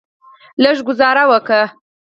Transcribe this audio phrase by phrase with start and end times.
[0.61, 1.61] لږه ګوزاره وکه.